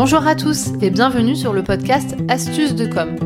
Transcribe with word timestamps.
Bonjour 0.00 0.24
à 0.28 0.36
tous 0.36 0.68
et 0.80 0.90
bienvenue 0.90 1.34
sur 1.34 1.52
le 1.52 1.64
podcast 1.64 2.14
Astuces 2.28 2.76
de 2.76 2.86
com. 2.86 3.16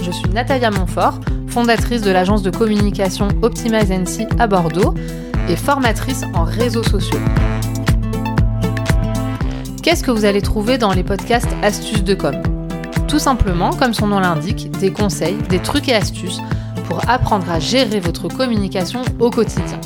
Je 0.00 0.10
suis 0.10 0.30
Natalia 0.30 0.70
Montfort, 0.70 1.20
fondatrice 1.46 2.00
de 2.00 2.10
l'agence 2.10 2.42
de 2.42 2.48
communication 2.48 3.28
Optimize 3.42 3.90
NC 3.90 4.26
à 4.38 4.46
Bordeaux 4.46 4.94
et 5.50 5.56
formatrice 5.56 6.24
en 6.32 6.44
réseaux 6.44 6.82
sociaux. 6.82 7.20
Qu'est-ce 9.82 10.02
que 10.02 10.10
vous 10.10 10.24
allez 10.24 10.40
trouver 10.40 10.78
dans 10.78 10.94
les 10.94 11.04
podcasts 11.04 11.54
Astuces 11.62 12.02
de 12.02 12.14
com? 12.14 12.42
Tout 13.08 13.18
simplement, 13.18 13.74
comme 13.74 13.92
son 13.92 14.06
nom 14.06 14.20
l'indique, 14.20 14.70
des 14.70 14.90
conseils, 14.90 15.36
des 15.50 15.58
trucs 15.58 15.90
et 15.90 15.94
astuces 15.94 16.40
pour 16.88 17.06
apprendre 17.10 17.50
à 17.50 17.60
gérer 17.60 18.00
votre 18.00 18.28
communication 18.28 19.02
au 19.20 19.28
quotidien. 19.28 19.78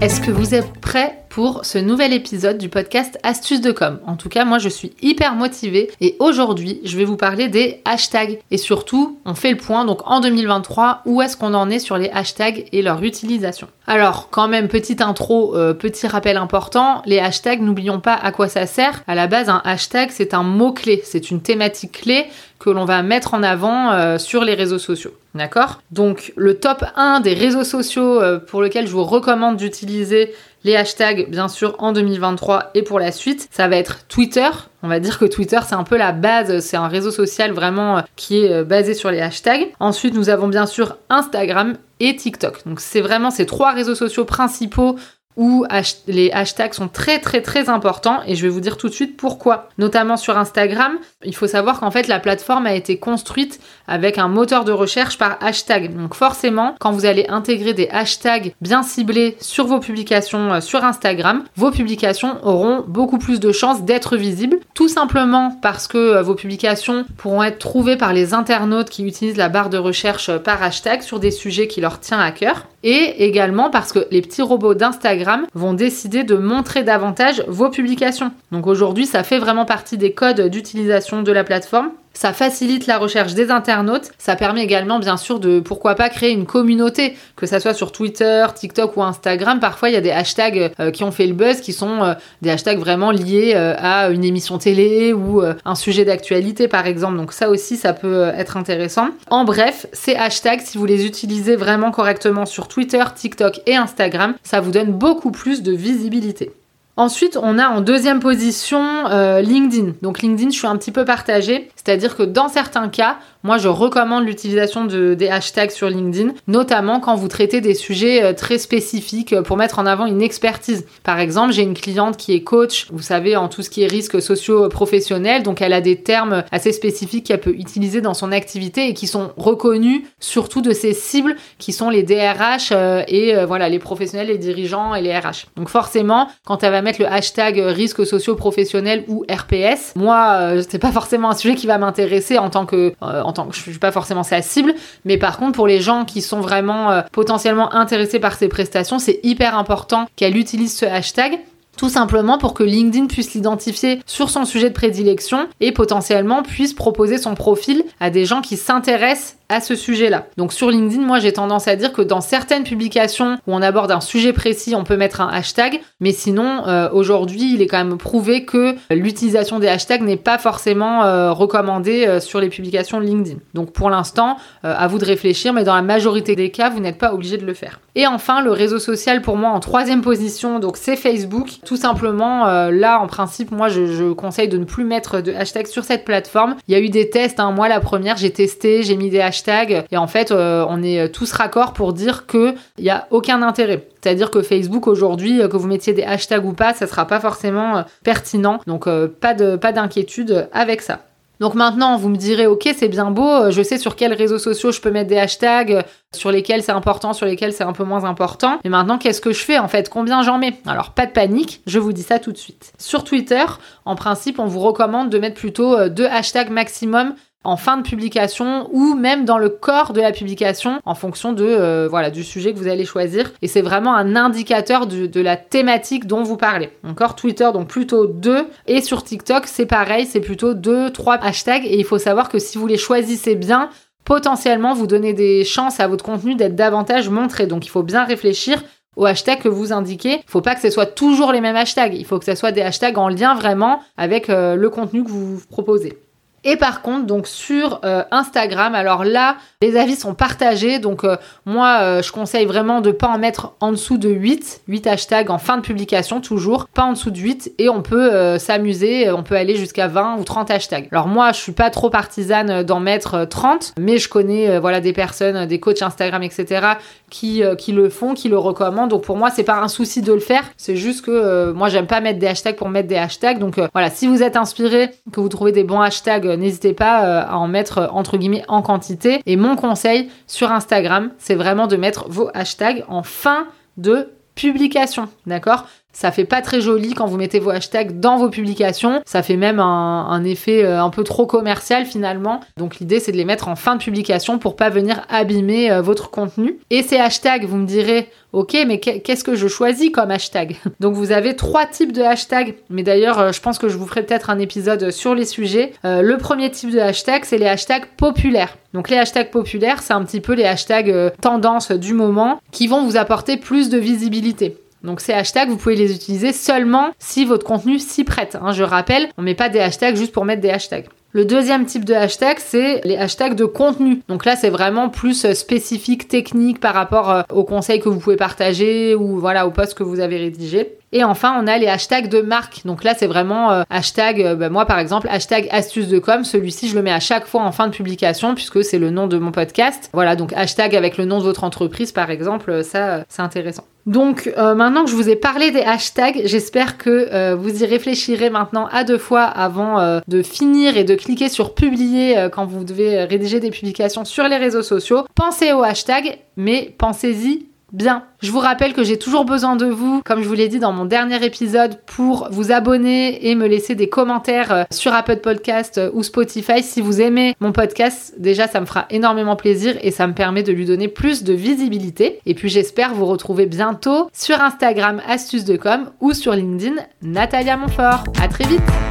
Est-ce 0.00 0.22
que 0.22 0.30
vous 0.30 0.54
êtes 0.54 0.80
prêt 0.80 1.24
pour 1.30 1.64
ce 1.64 1.78
nouvel 1.78 2.12
épisode 2.12 2.58
du 2.58 2.68
podcast 2.68 3.18
Astuces 3.22 3.60
de 3.60 3.70
com 3.70 4.00
En 4.04 4.16
tout 4.16 4.28
cas, 4.28 4.44
moi 4.44 4.58
je 4.58 4.68
suis 4.68 4.92
hyper 5.00 5.34
motivée 5.34 5.90
et 6.00 6.16
aujourd'hui, 6.18 6.80
je 6.84 6.96
vais 6.98 7.04
vous 7.04 7.16
parler 7.16 7.48
des 7.48 7.80
hashtags 7.84 8.40
et 8.50 8.58
surtout, 8.58 9.18
on 9.24 9.34
fait 9.34 9.52
le 9.52 9.56
point 9.56 9.84
donc 9.84 10.00
en 10.04 10.20
2023, 10.20 11.02
où 11.06 11.22
est-ce 11.22 11.36
qu'on 11.36 11.54
en 11.54 11.70
est 11.70 11.78
sur 11.78 11.96
les 11.96 12.10
hashtags 12.10 12.66
et 12.72 12.82
leur 12.82 13.02
utilisation. 13.02 13.68
Alors, 13.86 14.28
quand 14.30 14.46
même, 14.46 14.68
petite 14.68 15.00
intro, 15.00 15.56
euh, 15.56 15.72
petit 15.72 16.06
rappel 16.06 16.36
important, 16.36 17.02
les 17.06 17.18
hashtags, 17.18 17.60
n'oublions 17.60 18.00
pas 18.00 18.14
à 18.14 18.30
quoi 18.30 18.48
ça 18.48 18.66
sert. 18.66 19.02
À 19.08 19.14
la 19.14 19.26
base, 19.26 19.48
un 19.48 19.62
hashtag, 19.64 20.10
c'est 20.12 20.34
un 20.34 20.42
mot-clé, 20.42 21.02
c'est 21.04 21.30
une 21.30 21.40
thématique 21.40 22.02
clé 22.02 22.26
que 22.60 22.70
l'on 22.70 22.84
va 22.84 23.02
mettre 23.02 23.34
en 23.34 23.42
avant 23.42 23.90
euh, 23.90 24.18
sur 24.18 24.44
les 24.44 24.54
réseaux 24.54 24.78
sociaux. 24.78 25.12
D'accord? 25.34 25.80
Donc 25.90 26.32
le 26.36 26.58
top 26.58 26.84
1 26.96 27.20
des 27.20 27.34
réseaux 27.34 27.64
sociaux 27.64 28.20
euh, 28.20 28.38
pour 28.38 28.62
lequel 28.62 28.86
je 28.86 28.92
vous 28.92 29.04
recommande 29.04 29.56
d'utiliser 29.56 30.34
les 30.64 30.76
hashtags, 30.76 31.30
bien 31.30 31.48
sûr, 31.48 31.74
en 31.78 31.92
2023 31.92 32.70
et 32.74 32.82
pour 32.82 32.98
la 32.98 33.12
suite, 33.12 33.48
ça 33.50 33.68
va 33.68 33.76
être 33.76 34.06
Twitter. 34.08 34.48
On 34.82 34.88
va 34.88 35.00
dire 35.00 35.18
que 35.18 35.24
Twitter, 35.24 35.58
c'est 35.66 35.74
un 35.74 35.84
peu 35.84 35.96
la 35.96 36.12
base, 36.12 36.60
c'est 36.60 36.76
un 36.76 36.88
réseau 36.88 37.10
social 37.10 37.52
vraiment 37.52 37.98
euh, 37.98 38.00
qui 38.16 38.44
est 38.44 38.64
basé 38.64 38.94
sur 38.94 39.10
les 39.10 39.20
hashtags. 39.20 39.72
Ensuite, 39.80 40.14
nous 40.14 40.28
avons 40.28 40.48
bien 40.48 40.66
sûr 40.66 40.98
Instagram 41.08 41.76
et 42.00 42.16
TikTok. 42.16 42.66
Donc 42.66 42.80
c'est 42.80 43.00
vraiment 43.00 43.30
ces 43.30 43.46
trois 43.46 43.72
réseaux 43.72 43.94
sociaux 43.94 44.24
principaux 44.24 44.96
où 45.36 45.64
les 46.06 46.30
hashtags 46.32 46.74
sont 46.74 46.88
très 46.88 47.18
très 47.18 47.40
très 47.40 47.68
importants 47.68 48.20
et 48.26 48.34
je 48.34 48.42
vais 48.42 48.48
vous 48.48 48.60
dire 48.60 48.76
tout 48.76 48.88
de 48.88 48.94
suite 48.94 49.16
pourquoi. 49.16 49.68
Notamment 49.78 50.16
sur 50.16 50.36
Instagram, 50.36 50.98
il 51.24 51.34
faut 51.34 51.46
savoir 51.46 51.80
qu'en 51.80 51.90
fait 51.90 52.08
la 52.08 52.18
plateforme 52.18 52.66
a 52.66 52.74
été 52.74 52.98
construite 52.98 53.60
avec 53.86 54.18
un 54.18 54.28
moteur 54.28 54.64
de 54.64 54.72
recherche 54.72 55.18
par 55.18 55.38
hashtag. 55.40 55.96
Donc 55.96 56.14
forcément, 56.14 56.74
quand 56.80 56.92
vous 56.92 57.06
allez 57.06 57.26
intégrer 57.28 57.74
des 57.74 57.88
hashtags 57.88 58.54
bien 58.60 58.82
ciblés 58.82 59.36
sur 59.40 59.66
vos 59.66 59.78
publications 59.78 60.54
euh, 60.54 60.60
sur 60.60 60.84
Instagram, 60.84 61.44
vos 61.56 61.70
publications 61.70 62.36
auront 62.42 62.84
beaucoup 62.86 63.18
plus 63.18 63.40
de 63.40 63.52
chances 63.52 63.84
d'être 63.84 64.16
visibles, 64.16 64.58
tout 64.74 64.88
simplement 64.88 65.58
parce 65.62 65.86
que 65.86 65.98
euh, 65.98 66.22
vos 66.22 66.34
publications 66.34 67.04
pourront 67.16 67.44
être 67.44 67.58
trouvées 67.58 67.96
par 67.96 68.12
les 68.12 68.34
internautes 68.34 68.90
qui 68.90 69.04
utilisent 69.04 69.36
la 69.36 69.48
barre 69.48 69.70
de 69.70 69.78
recherche 69.78 70.28
euh, 70.28 70.38
par 70.38 70.62
hashtag 70.62 71.02
sur 71.02 71.20
des 71.20 71.30
sujets 71.30 71.68
qui 71.68 71.80
leur 71.80 72.00
tiennent 72.00 72.20
à 72.20 72.32
cœur 72.32 72.66
et 72.82 73.26
également 73.26 73.70
parce 73.70 73.92
que 73.92 74.06
les 74.10 74.22
petits 74.22 74.42
robots 74.42 74.74
d'Instagram 74.74 75.19
vont 75.54 75.74
décider 75.74 76.24
de 76.24 76.36
montrer 76.36 76.82
davantage 76.82 77.44
vos 77.48 77.70
publications. 77.70 78.32
Donc 78.52 78.66
aujourd'hui, 78.66 79.06
ça 79.06 79.22
fait 79.22 79.38
vraiment 79.38 79.64
partie 79.64 79.98
des 79.98 80.12
codes 80.12 80.48
d'utilisation 80.48 81.22
de 81.22 81.32
la 81.32 81.44
plateforme. 81.44 81.90
Ça 82.12 82.32
facilite 82.32 82.86
la 82.86 82.98
recherche 82.98 83.34
des 83.34 83.50
internautes. 83.50 84.10
Ça 84.18 84.36
permet 84.36 84.62
également, 84.62 84.98
bien 84.98 85.16
sûr, 85.16 85.40
de 85.40 85.60
pourquoi 85.60 85.94
pas 85.94 86.08
créer 86.08 86.32
une 86.32 86.44
communauté, 86.44 87.16
que 87.36 87.46
ça 87.46 87.60
soit 87.60 87.72
sur 87.72 87.92
Twitter, 87.92 88.46
TikTok 88.54 88.96
ou 88.96 89.02
Instagram. 89.02 89.60
Parfois, 89.60 89.88
il 89.88 89.94
y 89.94 89.96
a 89.96 90.00
des 90.00 90.10
hashtags 90.10 90.72
euh, 90.80 90.90
qui 90.90 91.04
ont 91.04 91.12
fait 91.12 91.26
le 91.26 91.34
buzz, 91.34 91.60
qui 91.60 91.72
sont 91.72 92.02
euh, 92.02 92.14
des 92.42 92.50
hashtags 92.50 92.78
vraiment 92.78 93.10
liés 93.10 93.52
euh, 93.54 93.74
à 93.78 94.10
une 94.10 94.24
émission 94.24 94.58
télé 94.58 95.12
ou 95.12 95.42
un 95.64 95.74
sujet 95.74 96.04
d'actualité, 96.04 96.68
par 96.68 96.86
exemple. 96.86 97.16
Donc 97.16 97.32
ça 97.32 97.48
aussi, 97.48 97.76
ça 97.76 97.92
peut 97.92 98.30
être 98.36 98.56
intéressant. 98.56 99.08
En 99.30 99.44
bref, 99.44 99.86
ces 99.92 100.14
hashtags, 100.14 100.60
si 100.60 100.78
vous 100.78 100.86
les 100.86 101.06
utilisez 101.06 101.56
vraiment 101.56 101.90
correctement 101.90 102.44
sur 102.44 102.68
Twitter, 102.68 103.02
TikTok 103.14 103.60
et 103.66 103.76
Instagram, 103.76 104.34
ça 104.42 104.60
vous 104.60 104.72
donne 104.72 104.92
beaucoup 104.92 105.30
plus 105.30 105.62
de 105.62 105.72
visibilité. 105.72 106.50
Ensuite, 107.00 107.38
on 107.42 107.58
a 107.58 107.66
en 107.66 107.80
deuxième 107.80 108.20
position 108.20 109.06
euh, 109.06 109.40
LinkedIn. 109.40 109.94
Donc 110.02 110.20
LinkedIn, 110.20 110.50
je 110.50 110.56
suis 110.58 110.66
un 110.66 110.76
petit 110.76 110.92
peu 110.92 111.06
partagée. 111.06 111.70
C'est-à-dire 111.74 112.14
que 112.14 112.22
dans 112.22 112.48
certains 112.48 112.90
cas, 112.90 113.16
moi, 113.42 113.56
je 113.56 113.68
recommande 113.68 114.26
l'utilisation 114.26 114.84
de, 114.84 115.14
des 115.14 115.28
hashtags 115.28 115.70
sur 115.70 115.88
LinkedIn, 115.88 116.34
notamment 116.46 117.00
quand 117.00 117.14
vous 117.14 117.28
traitez 117.28 117.62
des 117.62 117.72
sujets 117.72 118.22
euh, 118.22 118.34
très 118.34 118.58
spécifiques 118.58 119.32
euh, 119.32 119.40
pour 119.40 119.56
mettre 119.56 119.78
en 119.78 119.86
avant 119.86 120.04
une 120.04 120.20
expertise. 120.20 120.84
Par 121.02 121.20
exemple, 121.20 121.54
j'ai 121.54 121.62
une 121.62 121.72
cliente 121.72 122.18
qui 122.18 122.34
est 122.34 122.42
coach, 122.42 122.88
vous 122.92 123.00
savez, 123.00 123.34
en 123.34 123.48
tout 123.48 123.62
ce 123.62 123.70
qui 123.70 123.82
est 123.82 123.86
risques 123.86 124.20
sociaux 124.20 124.68
professionnels, 124.68 125.42
donc 125.42 125.62
elle 125.62 125.72
a 125.72 125.80
des 125.80 126.02
termes 126.02 126.44
assez 126.52 126.70
spécifiques 126.70 127.28
qu'elle 127.28 127.40
peut 127.40 127.54
utiliser 127.54 128.02
dans 128.02 128.12
son 128.12 128.30
activité 128.30 128.88
et 128.88 128.92
qui 128.92 129.06
sont 129.06 129.30
reconnus 129.38 130.02
surtout 130.18 130.60
de 130.60 130.74
ses 130.74 130.92
cibles 130.92 131.34
qui 131.56 131.72
sont 131.72 131.88
les 131.88 132.02
DRH 132.02 132.72
et 133.08 133.34
voilà, 133.46 133.70
les 133.70 133.78
professionnels, 133.78 134.26
les 134.26 134.38
dirigeants 134.38 134.94
et 134.94 135.00
les 135.00 135.16
RH. 135.16 135.46
Donc 135.56 135.70
forcément, 135.70 136.28
quand 136.44 136.62
elle 136.62 136.72
va 136.72 136.82
mettre 136.82 136.89
le 136.98 137.06
hashtag 137.06 137.58
risques 137.58 138.06
sociaux 138.06 138.34
professionnels 138.34 139.04
ou 139.08 139.24
RPS. 139.30 139.94
Moi, 139.96 140.28
euh, 140.32 140.62
c'est 140.68 140.78
pas 140.78 140.92
forcément 140.92 141.30
un 141.30 141.34
sujet 141.34 141.54
qui 141.54 141.66
va 141.66 141.78
m'intéresser 141.78 142.38
en 142.38 142.50
tant 142.50 142.66
que, 142.66 142.94
euh, 143.02 143.22
en 143.22 143.32
je 143.52 143.60
suis 143.60 143.78
pas 143.78 143.92
forcément 143.92 144.22
sa 144.22 144.42
cible, 144.42 144.74
mais 145.04 145.16
par 145.16 145.38
contre 145.38 145.52
pour 145.52 145.66
les 145.66 145.80
gens 145.80 146.04
qui 146.04 146.20
sont 146.22 146.40
vraiment 146.40 146.90
euh, 146.90 147.02
potentiellement 147.12 147.72
intéressés 147.74 148.18
par 148.18 148.34
ces 148.34 148.48
prestations, 148.48 148.98
c'est 148.98 149.20
hyper 149.22 149.56
important 149.56 150.06
qu'elle 150.16 150.36
utilise 150.36 150.76
ce 150.76 150.86
hashtag 150.86 151.38
tout 151.80 151.88
simplement 151.88 152.36
pour 152.36 152.52
que 152.52 152.62
LinkedIn 152.62 153.06
puisse 153.06 153.32
l'identifier 153.32 154.02
sur 154.04 154.28
son 154.28 154.44
sujet 154.44 154.68
de 154.68 154.74
prédilection 154.74 155.48
et 155.60 155.72
potentiellement 155.72 156.42
puisse 156.42 156.74
proposer 156.74 157.16
son 157.16 157.34
profil 157.34 157.84
à 158.00 158.10
des 158.10 158.26
gens 158.26 158.42
qui 158.42 158.58
s'intéressent 158.58 159.38
à 159.50 159.60
ce 159.60 159.74
sujet-là. 159.74 160.26
Donc 160.36 160.52
sur 160.52 160.70
LinkedIn, 160.70 161.02
moi 161.02 161.18
j'ai 161.18 161.32
tendance 161.32 161.68
à 161.68 161.76
dire 161.76 161.92
que 161.92 162.02
dans 162.02 162.20
certaines 162.20 162.62
publications 162.62 163.38
où 163.46 163.54
on 163.54 163.62
aborde 163.62 163.90
un 163.90 164.00
sujet 164.00 164.32
précis, 164.32 164.74
on 164.74 164.84
peut 164.84 164.96
mettre 164.96 165.20
un 165.20 165.28
hashtag, 165.28 165.80
mais 165.98 166.12
sinon 166.12 166.66
euh, 166.68 166.88
aujourd'hui 166.92 167.54
il 167.54 167.60
est 167.60 167.66
quand 167.66 167.84
même 167.84 167.98
prouvé 167.98 168.44
que 168.44 168.76
l'utilisation 168.90 169.58
des 169.58 169.66
hashtags 169.66 170.02
n'est 170.02 170.16
pas 170.16 170.38
forcément 170.38 171.04
euh, 171.04 171.32
recommandée 171.32 172.06
euh, 172.06 172.20
sur 172.20 172.40
les 172.40 172.48
publications 172.48 173.00
LinkedIn. 173.00 173.38
Donc 173.54 173.72
pour 173.72 173.90
l'instant, 173.90 174.36
à 174.62 174.86
vous 174.86 174.98
de 174.98 175.04
réfléchir, 175.04 175.52
mais 175.52 175.64
dans 175.64 175.74
la 175.74 175.82
majorité 175.82 176.36
des 176.36 176.50
cas, 176.50 176.70
vous 176.70 176.80
n'êtes 176.80 176.98
pas 176.98 177.12
obligé 177.12 177.36
de 177.36 177.44
le 177.44 177.54
faire. 177.54 177.80
Et 177.96 178.06
enfin, 178.06 178.40
le 178.40 178.52
réseau 178.52 178.78
social 178.78 179.20
pour 179.20 179.36
moi 179.36 179.50
en 179.50 179.58
troisième 179.58 180.00
position, 180.00 180.60
donc 180.60 180.76
c'est 180.76 180.96
Facebook. 180.96 181.58
Tout 181.70 181.76
simplement, 181.76 182.46
là 182.68 182.98
en 182.98 183.06
principe, 183.06 183.52
moi 183.52 183.68
je, 183.68 184.12
conseille 184.12 184.48
de 184.48 184.58
ne 184.58 184.64
plus 184.64 184.82
mettre 184.82 185.20
de 185.20 185.32
hashtag 185.32 185.68
sur 185.68 185.84
cette 185.84 186.04
plateforme. 186.04 186.56
Il 186.66 186.72
y 186.72 186.74
a 186.74 186.80
eu 186.80 186.88
des 186.88 187.10
tests, 187.10 187.38
hein. 187.38 187.52
moi 187.52 187.68
la 187.68 187.78
première 187.78 188.16
j'ai 188.16 188.32
testé, 188.32 188.82
j'ai 188.82 188.96
mis 188.96 189.08
des 189.08 189.20
hashtags 189.20 189.84
et 189.88 189.96
en 189.96 190.08
fait 190.08 190.32
euh, 190.32 190.66
on 190.68 190.82
est 190.82 191.10
tous 191.10 191.30
raccord 191.30 191.72
pour 191.72 191.92
dire 191.92 192.26
qu'il 192.26 192.56
n'y 192.80 192.90
a 192.90 193.06
aucun 193.12 193.40
intérêt. 193.42 193.86
C'est-à-dire 194.02 194.32
que 194.32 194.42
Facebook 194.42 194.88
aujourd'hui, 194.88 195.40
euh, 195.40 195.46
que 195.46 195.56
vous 195.56 195.68
mettiez 195.68 195.92
des 195.92 196.02
hashtags 196.02 196.44
ou 196.44 196.54
pas, 196.54 196.74
ça 196.74 196.88
sera 196.88 197.06
pas 197.06 197.20
forcément 197.20 197.76
euh, 197.76 197.82
pertinent. 198.02 198.58
Donc 198.66 198.88
pas 199.20 199.34
d'inquiétude 199.34 200.48
avec 200.52 200.82
ça. 200.82 200.98
Donc 201.40 201.54
maintenant, 201.54 201.96
vous 201.96 202.10
me 202.10 202.16
direz, 202.16 202.46
ok, 202.46 202.68
c'est 202.76 202.88
bien 202.88 203.10
beau, 203.10 203.50
je 203.50 203.62
sais 203.62 203.78
sur 203.78 203.96
quels 203.96 204.12
réseaux 204.12 204.38
sociaux 204.38 204.72
je 204.72 204.80
peux 204.80 204.90
mettre 204.90 205.08
des 205.08 205.18
hashtags, 205.18 205.84
sur 206.14 206.30
lesquels 206.30 206.62
c'est 206.62 206.72
important, 206.72 207.14
sur 207.14 207.24
lesquels 207.26 207.52
c'est 207.52 207.64
un 207.64 207.72
peu 207.72 207.84
moins 207.84 208.04
important. 208.04 208.58
Mais 208.62 208.70
maintenant, 208.70 208.98
qu'est-ce 208.98 209.22
que 209.22 209.32
je 209.32 209.42
fais 209.42 209.58
en 209.58 209.66
fait? 209.66 209.88
Combien 209.88 210.22
j'en 210.22 210.38
mets? 210.38 210.60
Alors, 210.66 210.90
pas 210.90 211.06
de 211.06 211.12
panique, 211.12 211.62
je 211.66 211.78
vous 211.78 211.92
dis 211.92 212.02
ça 212.02 212.18
tout 212.18 212.32
de 212.32 212.36
suite. 212.36 212.72
Sur 212.78 213.04
Twitter, 213.04 213.44
en 213.86 213.96
principe, 213.96 214.38
on 214.38 214.46
vous 214.46 214.60
recommande 214.60 215.08
de 215.08 215.18
mettre 215.18 215.36
plutôt 215.36 215.88
deux 215.88 216.06
hashtags 216.06 216.50
maximum 216.50 217.14
en 217.42 217.56
fin 217.56 217.78
de 217.78 217.82
publication 217.82 218.68
ou 218.72 218.94
même 218.94 219.24
dans 219.24 219.38
le 219.38 219.48
corps 219.48 219.92
de 219.92 220.00
la 220.00 220.12
publication 220.12 220.80
en 220.84 220.94
fonction 220.94 221.32
de 221.32 221.44
euh, 221.44 221.88
voilà 221.88 222.10
du 222.10 222.22
sujet 222.22 222.52
que 222.52 222.58
vous 222.58 222.68
allez 222.68 222.84
choisir 222.84 223.32
et 223.40 223.48
c'est 223.48 223.62
vraiment 223.62 223.94
un 223.94 224.14
indicateur 224.14 224.86
de, 224.86 225.20
la 225.20 225.36
thématique 225.36 226.06
dont 226.06 226.22
vous 226.22 226.36
parlez. 226.36 226.70
Encore 226.86 227.16
Twitter 227.16 227.48
donc 227.52 227.68
plutôt 227.68 228.06
deux 228.06 228.46
et 228.66 228.82
sur 228.82 229.02
TikTok 229.02 229.46
c'est 229.46 229.66
pareil, 229.66 230.06
c'est 230.06 230.20
plutôt 230.20 230.52
deux 230.52 230.90
trois 230.90 231.16
hashtags 231.16 231.64
et 231.64 231.78
il 231.78 231.84
faut 231.84 231.98
savoir 231.98 232.28
que 232.28 232.38
si 232.38 232.58
vous 232.58 232.66
les 232.66 232.76
choisissez 232.76 233.36
bien, 233.36 233.70
potentiellement 234.04 234.74
vous 234.74 234.86
donnez 234.86 235.14
des 235.14 235.44
chances 235.44 235.80
à 235.80 235.88
votre 235.88 236.04
contenu 236.04 236.34
d'être 236.34 236.56
davantage 236.56 237.08
montré. 237.08 237.46
Donc 237.46 237.64
il 237.64 237.70
faut 237.70 237.82
bien 237.82 238.04
réfléchir 238.04 238.62
aux 238.96 239.06
hashtags 239.06 239.40
que 239.40 239.48
vous 239.48 239.72
indiquez. 239.72 240.16
Il 240.26 240.30
faut 240.30 240.42
pas 240.42 240.54
que 240.54 240.60
ce 240.60 240.68
soit 240.68 240.86
toujours 240.86 241.32
les 241.32 241.40
mêmes 241.40 241.56
hashtags, 241.56 241.94
il 241.94 242.04
faut 242.04 242.18
que 242.18 242.26
ce 242.26 242.34
soit 242.34 242.52
des 242.52 242.60
hashtags 242.60 242.98
en 242.98 243.08
lien 243.08 243.34
vraiment 243.34 243.80
avec 243.96 244.28
euh, 244.28 244.56
le 244.56 244.68
contenu 244.68 245.04
que 245.04 245.10
vous 245.10 245.40
proposez. 245.48 245.98
Et 246.42 246.56
par 246.56 246.80
contre, 246.80 247.06
donc 247.06 247.26
sur 247.26 247.80
euh, 247.84 248.02
Instagram, 248.10 248.74
alors 248.74 249.04
là, 249.04 249.36
les 249.60 249.76
avis 249.76 249.96
sont 249.96 250.14
partagés. 250.14 250.78
Donc 250.78 251.04
euh, 251.04 251.16
moi, 251.44 251.78
euh, 251.80 252.02
je 252.02 252.12
conseille 252.12 252.46
vraiment 252.46 252.80
de 252.80 252.92
pas 252.92 253.08
en 253.08 253.18
mettre 253.18 253.52
en 253.60 253.72
dessous 253.72 253.98
de 253.98 254.08
8, 254.08 254.62
8 254.66 254.86
hashtags 254.86 255.30
en 255.30 255.38
fin 255.38 255.58
de 255.58 255.62
publication 255.62 256.20
toujours, 256.20 256.66
pas 256.68 256.84
en 256.84 256.92
dessous 256.92 257.10
de 257.10 257.18
8 257.18 257.52
et 257.58 257.68
on 257.68 257.82
peut 257.82 258.38
s'amuser, 258.38 259.10
on 259.10 259.22
peut 259.22 259.36
aller 259.36 259.56
jusqu'à 259.56 259.86
20 259.86 260.16
ou 260.18 260.24
30 260.24 260.50
hashtags. 260.50 260.88
Alors 260.92 261.08
moi, 261.08 261.32
je 261.32 261.38
suis 261.38 261.52
pas 261.52 261.70
trop 261.70 261.90
partisane 261.90 262.62
d'en 262.62 262.80
mettre 262.80 263.26
30, 263.26 263.74
mais 263.78 263.98
je 263.98 264.08
connais 264.08 264.58
voilà 264.58 264.80
des 264.80 264.92
personnes, 264.92 265.46
des 265.46 265.60
coachs 265.60 265.82
Instagram, 265.82 266.22
etc. 266.22 266.66
qui 267.10 267.42
qui 267.58 267.72
le 267.72 267.88
font, 267.90 268.14
qui 268.14 268.28
le 268.28 268.38
recommandent. 268.38 268.90
Donc 268.90 269.04
pour 269.04 269.16
moi, 269.16 269.30
c'est 269.30 269.44
pas 269.44 269.60
un 269.60 269.68
souci 269.68 270.02
de 270.02 270.12
le 270.12 270.20
faire. 270.20 270.44
C'est 270.56 270.76
juste 270.76 271.04
que 271.04 271.52
moi, 271.52 271.68
j'aime 271.68 271.86
pas 271.86 272.00
mettre 272.00 272.18
des 272.18 272.26
hashtags 272.26 272.56
pour 272.56 272.68
mettre 272.68 272.88
des 272.88 272.96
hashtags. 272.96 273.38
Donc 273.38 273.60
voilà, 273.72 273.90
si 273.90 274.06
vous 274.06 274.22
êtes 274.22 274.36
inspiré, 274.36 274.90
que 275.12 275.20
vous 275.20 275.28
trouvez 275.28 275.52
des 275.52 275.64
bons 275.64 275.80
hashtags 275.80 276.29
n'hésitez 276.36 276.72
pas 276.72 277.04
euh, 277.04 277.22
à 277.26 277.36
en 277.36 277.48
mettre 277.48 277.78
euh, 277.78 277.86
entre 277.90 278.16
guillemets 278.16 278.44
en 278.48 278.62
quantité. 278.62 279.20
Et 279.26 279.36
mon 279.36 279.56
conseil 279.56 280.10
sur 280.26 280.50
Instagram, 280.52 281.10
c'est 281.18 281.34
vraiment 281.34 281.66
de 281.66 281.76
mettre 281.76 282.08
vos 282.08 282.30
hashtags 282.34 282.84
en 282.88 283.02
fin 283.02 283.46
de 283.76 284.10
publication, 284.34 285.08
d'accord? 285.26 285.66
Ça 285.92 286.12
fait 286.12 286.24
pas 286.24 286.42
très 286.42 286.60
joli 286.60 286.94
quand 286.94 287.06
vous 287.06 287.16
mettez 287.16 287.38
vos 287.38 287.50
hashtags 287.50 288.00
dans 288.00 288.16
vos 288.16 288.28
publications. 288.28 289.02
Ça 289.06 289.22
fait 289.22 289.36
même 289.36 289.60
un, 289.60 290.24
effet 290.24 290.64
un 290.64 290.90
peu 290.90 291.04
trop 291.04 291.26
commercial 291.26 291.84
finalement. 291.84 292.40
Donc 292.56 292.78
l'idée 292.78 293.00
c'est 293.00 293.12
de 293.12 293.16
les 293.16 293.24
mettre 293.24 293.48
en 293.48 293.56
fin 293.56 293.76
de 293.76 293.82
publication 293.82 294.38
pour 294.38 294.56
pas 294.56 294.70
venir 294.70 295.04
abîmer 295.08 295.80
votre 295.80 296.10
contenu. 296.10 296.58
Et 296.70 296.82
ces 296.82 296.96
hashtags, 296.96 297.44
vous 297.44 297.56
me 297.56 297.66
direz, 297.66 298.08
Ok, 298.32 298.56
mais 298.64 298.78
qu'est-ce 298.78 299.24
que 299.24 299.34
je 299.34 299.48
choisis 299.48 299.90
comme 299.90 300.12
hashtag? 300.12 300.56
Donc 300.80 300.94
vous 300.94 301.10
avez 301.10 301.34
trois 301.34 301.66
types 301.66 301.92
de 301.92 302.02
hashtags, 302.02 302.54
mais 302.68 302.84
d'ailleurs 302.84 303.18
euh, 303.18 303.32
je 303.32 303.40
pense 303.40 303.58
que 303.58 303.68
je 303.68 303.76
vous 303.76 303.86
ferai 303.86 304.04
peut-être 304.04 304.30
un 304.30 304.38
épisode 304.38 304.92
sur 304.92 305.16
les 305.16 305.24
sujets. 305.24 305.72
Euh, 305.84 306.00
le 306.00 306.16
premier 306.16 306.50
type 306.50 306.70
de 306.70 306.78
hashtag, 306.78 307.24
c'est 307.24 307.38
les 307.38 307.46
hashtags 307.46 307.86
populaires. 307.96 308.56
Donc 308.72 308.88
les 308.88 308.98
hashtags 308.98 309.30
populaires, 309.30 309.82
c'est 309.82 309.94
un 309.94 310.04
petit 310.04 310.20
peu 310.20 310.34
les 310.34 310.44
hashtags 310.44 310.90
euh, 310.90 311.10
tendance 311.20 311.72
du 311.72 311.92
moment 311.92 312.40
qui 312.52 312.68
vont 312.68 312.84
vous 312.84 312.96
apporter 312.96 313.36
plus 313.36 313.68
de 313.68 313.78
visibilité. 313.78 314.56
Donc 314.82 315.00
ces 315.00 315.12
hashtags, 315.12 315.48
vous 315.48 315.56
pouvez 315.56 315.76
les 315.76 315.94
utiliser 315.94 316.32
seulement 316.32 316.90
si 316.98 317.24
votre 317.24 317.44
contenu 317.44 317.78
s'y 317.78 318.04
prête. 318.04 318.38
Hein. 318.40 318.52
Je 318.52 318.62
rappelle, 318.62 319.08
on 319.18 319.22
met 319.22 319.34
pas 319.34 319.48
des 319.48 319.60
hashtags 319.60 319.96
juste 319.96 320.12
pour 320.12 320.24
mettre 320.24 320.40
des 320.40 320.50
hashtags. 320.50 320.86
Le 321.12 321.24
deuxième 321.24 321.66
type 321.66 321.84
de 321.84 321.92
hashtag, 321.92 322.36
c'est 322.38 322.80
les 322.84 322.96
hashtags 322.96 323.34
de 323.34 323.44
contenu. 323.44 324.00
Donc 324.08 324.24
là, 324.24 324.36
c'est 324.36 324.48
vraiment 324.48 324.88
plus 324.88 325.24
euh, 325.24 325.34
spécifique, 325.34 326.06
technique 326.06 326.60
par 326.60 326.72
rapport 326.72 327.10
euh, 327.10 327.22
aux 327.32 327.42
conseils 327.42 327.80
que 327.80 327.88
vous 327.88 327.98
pouvez 327.98 328.14
partager 328.16 328.94
ou 328.94 329.18
voilà 329.18 329.48
aux 329.48 329.50
posts 329.50 329.74
que 329.74 329.82
vous 329.82 329.98
avez 329.98 330.18
rédigés. 330.18 330.78
Et 330.92 331.04
enfin, 331.04 331.40
on 331.42 331.46
a 331.46 331.58
les 331.58 331.68
hashtags 331.68 332.08
de 332.08 332.20
marque. 332.20 332.62
Donc 332.64 332.84
là, 332.84 332.94
c'est 332.96 333.06
vraiment 333.06 333.52
euh, 333.52 333.62
hashtag, 333.70 334.36
bah, 334.36 334.48
moi 334.48 334.66
par 334.66 334.78
exemple, 334.78 335.08
hashtag 335.10 335.48
astuce 335.50 335.88
de 335.88 335.98
com. 335.98 336.24
Celui-ci, 336.24 336.68
je 336.68 336.74
le 336.74 336.82
mets 336.82 336.92
à 336.92 337.00
chaque 337.00 337.26
fois 337.26 337.42
en 337.42 337.52
fin 337.52 337.66
de 337.66 337.72
publication 337.72 338.34
puisque 338.34 338.64
c'est 338.64 338.78
le 338.78 338.90
nom 338.90 339.06
de 339.06 339.18
mon 339.18 339.32
podcast. 339.32 339.90
Voilà, 339.92 340.16
donc 340.16 340.32
hashtag 340.32 340.74
avec 340.74 340.96
le 340.96 341.04
nom 341.04 341.18
de 341.18 341.24
votre 341.24 341.44
entreprise 341.44 341.92
par 341.92 342.10
exemple, 342.10 342.64
ça, 342.64 343.04
c'est 343.08 343.22
intéressant. 343.22 343.64
Donc 343.86 344.32
euh, 344.36 344.54
maintenant 344.54 344.84
que 344.84 344.90
je 344.90 344.94
vous 344.94 345.08
ai 345.08 345.16
parlé 345.16 345.50
des 345.50 345.62
hashtags, 345.62 346.22
j'espère 346.24 346.76
que 346.76 347.08
euh, 347.12 347.34
vous 347.34 347.62
y 347.62 347.66
réfléchirez 347.66 348.30
maintenant 348.30 348.68
à 348.70 348.84
deux 348.84 348.98
fois 348.98 349.24
avant 349.24 349.80
euh, 349.80 350.00
de 350.06 350.22
finir 350.22 350.76
et 350.76 350.84
de 350.84 350.94
cliquer 350.94 351.28
sur 351.28 351.54
publier 351.54 352.28
quand 352.32 352.46
vous 352.46 352.64
devez 352.64 353.04
rédiger 353.04 353.40
des 353.40 353.50
publications 353.50 354.04
sur 354.04 354.28
les 354.28 354.36
réseaux 354.36 354.62
sociaux. 354.62 355.04
Pensez 355.14 355.52
aux 355.52 355.62
hashtags, 355.62 356.18
mais 356.36 356.74
pensez-y 356.78 357.49
bien. 357.72 358.04
Je 358.22 358.30
vous 358.30 358.38
rappelle 358.38 358.72
que 358.72 358.84
j'ai 358.84 358.98
toujours 358.98 359.24
besoin 359.24 359.56
de 359.56 359.66
vous, 359.66 360.02
comme 360.04 360.22
je 360.22 360.28
vous 360.28 360.34
l'ai 360.34 360.48
dit 360.48 360.58
dans 360.58 360.72
mon 360.72 360.84
dernier 360.84 361.24
épisode, 361.24 361.78
pour 361.86 362.28
vous 362.30 362.52
abonner 362.52 363.28
et 363.28 363.34
me 363.34 363.46
laisser 363.46 363.74
des 363.74 363.88
commentaires 363.88 364.52
euh, 364.52 364.64
sur 364.70 364.92
Apple 364.92 365.16
Podcast 365.16 365.78
euh, 365.78 365.90
ou 365.94 366.02
Spotify. 366.02 366.62
Si 366.62 366.80
vous 366.80 367.00
aimez 367.00 367.34
mon 367.40 367.52
podcast, 367.52 368.14
déjà 368.18 368.46
ça 368.46 368.60
me 368.60 368.66
fera 368.66 368.86
énormément 368.90 369.36
plaisir 369.36 369.76
et 369.82 369.90
ça 369.90 370.06
me 370.06 370.14
permet 370.14 370.42
de 370.42 370.52
lui 370.52 370.66
donner 370.66 370.88
plus 370.88 371.24
de 371.24 371.32
visibilité. 371.32 372.20
Et 372.26 372.34
puis 372.34 372.48
j'espère 372.48 372.94
vous 372.94 373.06
retrouver 373.06 373.46
bientôt 373.46 374.10
sur 374.12 374.40
Instagram 374.40 375.00
Astuces 375.08 375.44
de 375.44 375.56
Com 375.56 375.90
ou 376.00 376.12
sur 376.12 376.34
LinkedIn 376.34 376.76
Natalia 377.02 377.56
Montfort. 377.56 378.04
À 378.20 378.28
très 378.28 378.44
vite 378.44 378.89